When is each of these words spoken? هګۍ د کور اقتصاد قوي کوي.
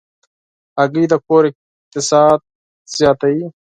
هګۍ 0.79 1.05
د 1.11 1.13
کور 1.25 1.43
اقتصاد 1.49 2.39
قوي 2.95 3.13
کوي. 3.21 3.45